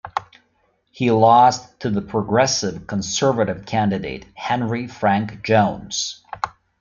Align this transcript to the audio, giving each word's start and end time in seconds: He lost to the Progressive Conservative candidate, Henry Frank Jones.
He 0.89 1.11
lost 1.11 1.79
to 1.81 1.91
the 1.91 2.01
Progressive 2.01 2.87
Conservative 2.87 3.67
candidate, 3.67 4.25
Henry 4.33 4.87
Frank 4.87 5.43
Jones. 5.43 6.23